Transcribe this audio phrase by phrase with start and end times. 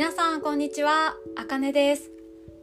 [0.00, 2.10] 皆さんこんにちは、あかねです。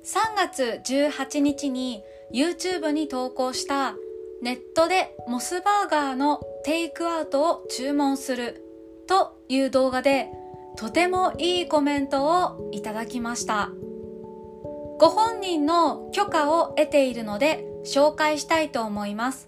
[0.06, 2.02] 3月18日に
[2.34, 3.94] YouTube に投稿した
[4.42, 8.64] ネットでモスバーガーのテイクアウトを注文する
[9.08, 10.32] という動画で
[10.78, 13.70] とてもいいコメントをいただきました。
[15.00, 19.48] ご本人の許可を得ているので紹介したいと思います。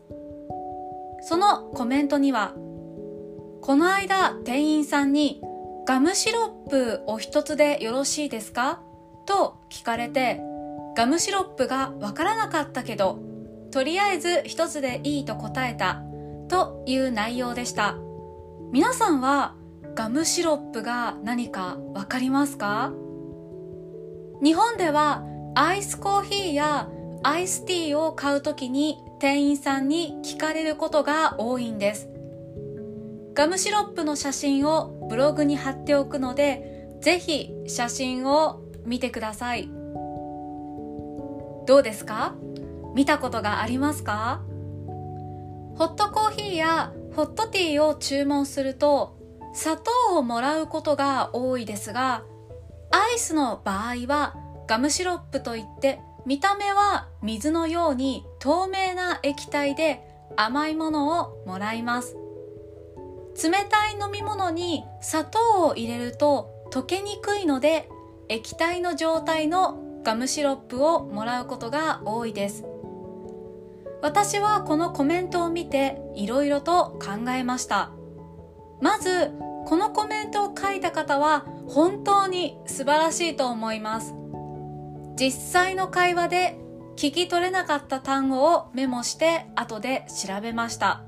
[1.22, 2.54] そのコメントには、
[3.62, 5.42] この間店員さんに
[5.90, 8.80] ガムシロップお一つでよろしいですか？
[9.26, 10.40] と聞かれて、
[10.96, 13.18] ガムシロップがわからなかったけど、
[13.72, 16.04] とりあえず一つでいいと答えた
[16.48, 17.96] という内容でした。
[18.72, 19.56] 皆さんは
[19.96, 22.94] ガムシロップが何かわかりますか？
[24.44, 25.24] 日本では
[25.56, 26.88] アイスコーヒーや
[27.24, 32.10] アイスティーを買うときに店員さんに聞かれることが多いんです。
[33.34, 39.70] ガムシロップの写真をブログに貼っておくので、ぜひ写真を見てください。
[41.66, 42.36] どうですか？
[42.96, 44.42] 見たことがありますか？
[45.76, 49.18] ホットコーヒーやホットティーを注文すると
[49.54, 52.24] 砂糖をもらうことが多いですが、
[52.92, 54.36] アイスの場合は
[54.68, 60.02] ガムシロップといって見た目は水のように透明な液体で
[60.36, 62.18] 甘いものをもらいます。
[63.42, 67.90] 冷たい飲み物に砂糖を入れると溶けにくいので
[68.28, 72.66] 液体の状態のガムシロップをもらうことが多いです。
[74.02, 77.92] 私はこのコメントを見ていろいろと考えました。
[78.82, 79.32] まず、
[79.66, 84.14] このコメントを書いた方は本当に素晴らしいと思います。
[85.18, 86.58] 実際の会話で
[86.96, 91.04] 聞き取れなかった単語をメモして後で調べました。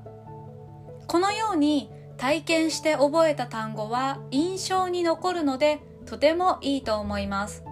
[1.06, 7.64] このように体験して覚えた単語は印象に残るのでとてもいいと思います。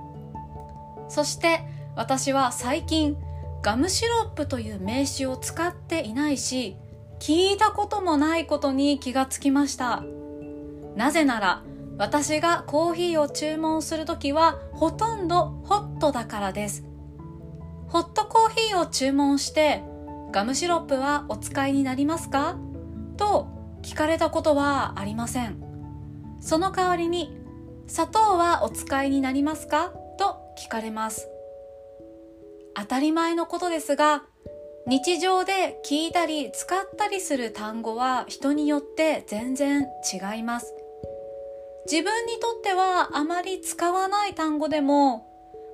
[1.08, 1.60] そして
[1.96, 3.16] 私は最近
[3.62, 6.76] ガムシロップという名詞を使っていないし
[7.18, 10.02] 聞いたこともないことに気がつきました。
[10.96, 11.62] なぜなら
[11.98, 16.84] 私がコーヒーを注文するときはほとんどホットだからです。
[17.88, 19.82] ホットコーヒーを注文して
[20.32, 22.56] ガムシロップはお使いになりますか？
[23.16, 23.48] と
[23.82, 25.62] 聞かれたことはありません。
[26.40, 27.36] その代わりに
[27.86, 29.92] 砂糖はお使いになりますか？
[30.18, 31.28] と聞かれます。
[32.74, 34.22] 当たり前のことですが
[34.86, 40.74] 日常で聞いたり使ったりする単語は人によって全然違います。
[41.90, 45.26] 自分にとってはあまり使わない単語でも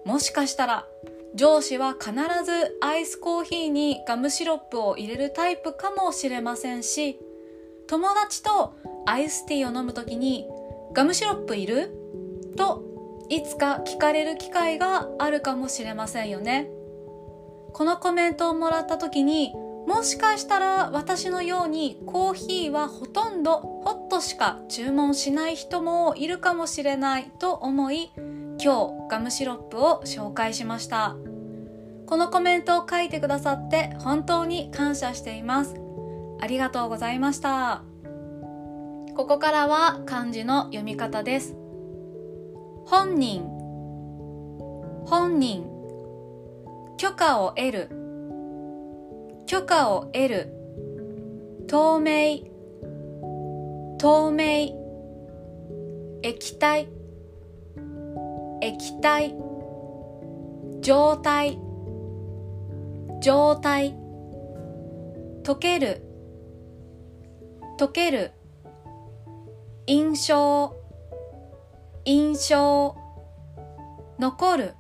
[0.05, 0.87] もしかしたら
[1.35, 2.13] 上司は必
[2.45, 7.21] ずアイスコーヒーにガムシロップを入れるタイプかもしれませんし
[7.89, 8.77] 友達と
[9.07, 10.47] アイスティーを飲むときに
[10.93, 11.93] ガムシロップいる？
[12.57, 12.83] と
[13.29, 16.69] いつか聞かれる機会があるかもしれませんよね。
[17.73, 19.53] このコメントをもらった時に
[19.87, 31.17] もしかしたら私のようにコーヒーはほとんどホットしか注文しない人もいるかもしれないと思い今日ガムシロップを紹介しました。
[32.07, 35.86] このコメントを書いてくださって本当に感謝しています。
[36.41, 37.83] ありがとうございました。
[39.17, 41.57] ここからは漢字の読み方です。
[42.85, 43.43] 本人。
[45.07, 45.65] 本人。
[46.99, 47.89] 許可を得る。
[49.47, 50.53] 許可を得る。
[51.67, 52.41] 透明。
[53.99, 54.75] 透明。
[56.23, 56.89] 液体。
[58.61, 59.35] 液体。
[60.81, 61.59] 状態。
[63.21, 63.97] 状態。
[65.43, 66.06] 溶ける。
[67.79, 68.33] 溶ける
[69.87, 70.75] 印象
[72.05, 72.97] 印象
[74.19, 74.75] 残る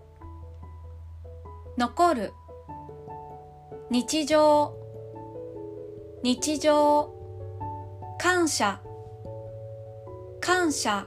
[1.76, 2.32] 残る
[3.90, 4.74] 日常
[6.22, 7.14] 日常
[8.18, 8.80] 感謝
[10.40, 11.06] 感謝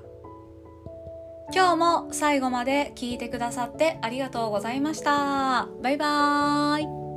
[1.52, 5.68] 今日も最後まで聞いてくださってありがとうございました。
[5.82, 7.09] バイバーイ。